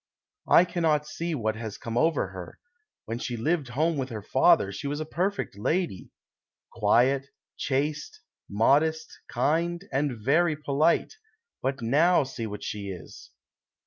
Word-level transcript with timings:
I 0.47 0.65
cannot 0.65 1.05
see 1.05 1.35
what 1.35 1.55
has 1.57 1.77
come 1.77 1.95
over 1.95 2.29
her; 2.29 2.57
when 3.05 3.19
she 3.19 3.37
lived 3.37 3.67
home 3.67 3.97
with 3.97 4.09
her 4.09 4.23
father, 4.23 4.71
she 4.71 4.87
was 4.87 4.99
a 4.99 5.05
perfect 5.05 5.55
lady; 5.59 6.09
quiet, 6.71 7.27
chaste, 7.55 8.21
modest, 8.49 9.19
kind 9.29 9.85
and 9.91 10.13
very 10.19 10.55
polite, 10.55 11.13
but 11.61 11.83
now 11.83 12.23
see 12.23 12.47
what 12.47 12.63
she 12.63 12.87
is." 12.89 13.29